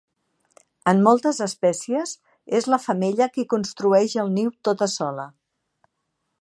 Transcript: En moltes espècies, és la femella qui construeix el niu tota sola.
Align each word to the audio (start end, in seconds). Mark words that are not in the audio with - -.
En 0.91 1.01
moltes 1.07 1.41
espècies, 1.47 2.15
és 2.61 2.69
la 2.75 2.81
femella 2.87 3.29
qui 3.37 3.47
construeix 3.55 4.19
el 4.25 4.35
niu 4.39 4.53
tota 4.69 4.89
sola. 4.99 5.31